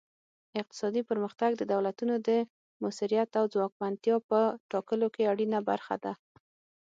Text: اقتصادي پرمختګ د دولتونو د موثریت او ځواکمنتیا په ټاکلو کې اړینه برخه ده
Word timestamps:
اقتصادي 0.61 1.01
پرمختګ 1.09 1.51
د 1.57 1.61
دولتونو 1.73 2.15
د 2.27 2.29
موثریت 2.81 3.29
او 3.39 3.45
ځواکمنتیا 3.53 4.15
په 4.29 4.39
ټاکلو 4.71 5.07
کې 5.15 5.29
اړینه 5.31 5.59
برخه 5.69 5.95
ده 6.03 6.13